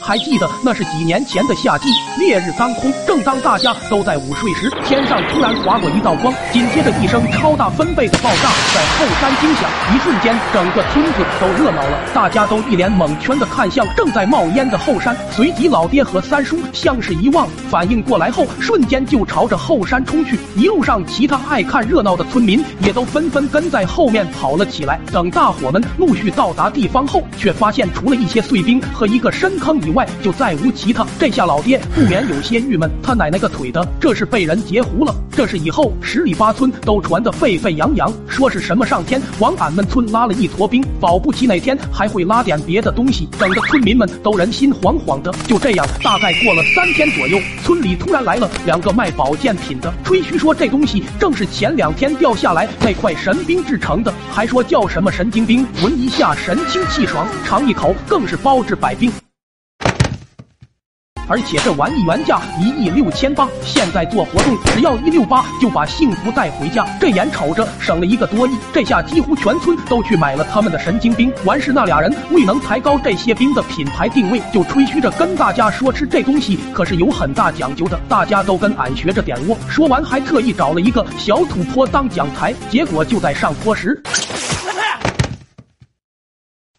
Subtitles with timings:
[0.00, 1.88] 还记得那是几年前的夏季，
[2.18, 15.16] 烈日当空，正当大家都在午睡时，天上突然划过一道光，紧接着一声超大分贝的爆炸在后山惊响，一瞬间整个村子都热闹了，大家都一脸蒙圈的看向正在冒烟的后山。
[15.30, 20.38] 随即老爹和三叔像是一望，反应过来后，瞬间就朝着后山冲去。
[20.56, 25.00] 一路上，其他爱看热闹的村民也都纷纷跟在后面跑了起来。
[25.12, 31.04] 等大伙们陆续到达地方后，却发现除了一些碎冰和一个深坑坑以外，就再无其他。
[31.18, 35.12] 这下老爹不免有些郁闷，他奶奶个腿的，这是被人截胡了！
[35.32, 45.34] 这是以后十里八村都传得沸沸扬扬，说是什么上天往俺们村拉了一坨冰，保不齐哪天还会拉点别的东西，整得村民们都人心惶惶的。
[45.48, 59.10] 就这样，大概过了三天左右，村里突然来了两个卖保健品的，吹嘘说这东西正是前两天掉下来那块神冰制成的，还说叫什么神经冰，闻一下神清气爽，尝一口更是包治百病。
[61.28, 66.86] 而且这玩意原价一亿六千八，现在做活动只要一六八就把幸福带回家。
[67.00, 71.32] 这眼瞅着省了一个多亿，这下几乎全村都去买了他们的神经冰。
[71.44, 79.56] 完事那俩人未能抬高这些冰的品牌定位，就吹嘘着跟大家说吃这东西可是有很大讲究的，大家都跟俺学着点窝。
[79.68, 84.00] 说完还特意找了一个小土坡当讲台，结果就在上坡时。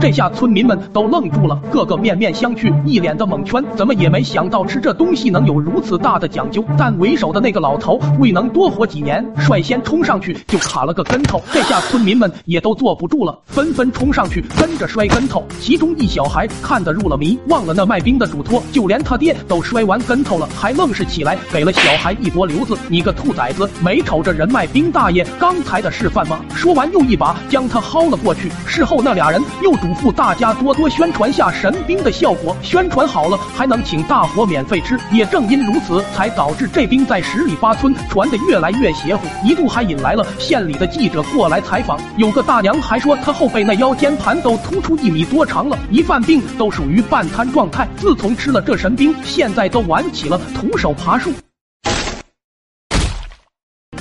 [0.00, 6.64] 这下村民们都愣住了，个个面面相觑，一脸的蒙圈，怎么也没想到吃这东西能有如此大的讲究。
[6.78, 11.38] 但为首的那个老头未能多活几年，率先冲上去就卡了个跟头。
[11.52, 15.44] 这下村民们也都坐不住了，纷纷冲上去跟着摔跟头。
[15.60, 22.74] 其中一小孩看得入了迷，忘了那卖冰的嘱托，就连他爹都摔完跟头了，还愣是起来给了小孩一波溜子。
[22.88, 26.40] 你个兔崽子，没瞅着人卖冰大爷刚才的示范吗？
[26.54, 28.50] 说完又一把将他薅了过去。
[28.64, 34.96] 事后那俩人又主嘱咐大家多多宣传下神兵的效果，宣传好了还能请大伙免费吃。
[35.10, 41.98] 也正因如此，才导致这兵在十里八村传得越来越邪乎，一度还引来了县里的记者过来采访。
[42.16, 47.88] 有个大娘还说，她后背那腰间盘都突出一米多长了，一犯病都属于半瘫状态。
[47.96, 51.32] 自从吃了这神兵，现在都玩起了徒手爬树。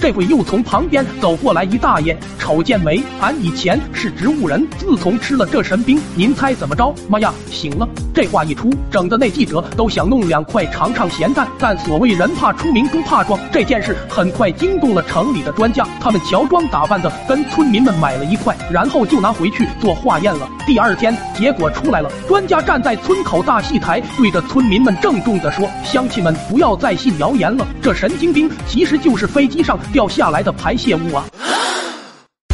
[0.01, 3.03] 这会又从旁边走过来一大爷，瞅见没？
[3.19, 6.95] 俺以前是植物人，自从吃了这神兵，您猜怎么着？
[7.09, 7.87] 妈呀，醒了！
[8.13, 11.45] 这话一出，整的那记者都想弄两块尝尝咸淡。
[11.59, 20.49] 但所谓人怕出名猪怕壮，这件事很快惊动了城里的专家，他们乔装打扮的跟村民们买了一块，然后就拿回去做化验了。
[20.65, 31.25] 第二天结果出来了，专家站在村口大戏台，对着村民们郑重的说：“乡亲们，不要再信谣言了，这神经冰其实就是飞机上。”掉下来的排泄物啊！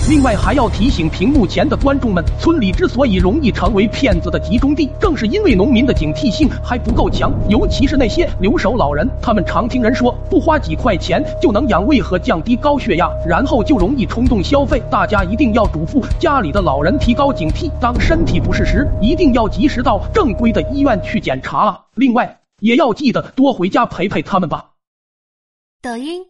[0.07, 14.79] 另外还要提醒屏幕前的观众们，村里之所以容易成为骗子的集中地，正是因为农民的警惕性还不够强，尤其是那些留守老人，他们常听人说不花几块钱就能养胃和降低高血压，然后就容易冲动消费。
[14.91, 21.79] 大家一定要嘱咐家里的老人提高警惕，当身体不适时，一定要及时到正规的医院去检查啊！
[21.95, 24.65] 另外也要记得多回家陪陪他们吧。
[25.81, 26.23] 抖音。